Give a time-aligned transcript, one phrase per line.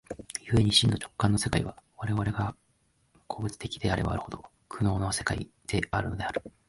[0.51, 2.55] 故に真の直観の世界は、我々が
[3.27, 6.41] 個物的であればあるほど、苦悩の世界であるのである。